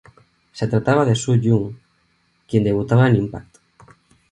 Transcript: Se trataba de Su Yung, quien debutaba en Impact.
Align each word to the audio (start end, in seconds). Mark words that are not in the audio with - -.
Se 0.51 0.65
trataba 0.67 1.05
de 1.05 1.13
Su 1.13 1.35
Yung, 1.35 1.75
quien 2.47 2.63
debutaba 2.63 3.07
en 3.07 3.17
Impact. 3.17 3.57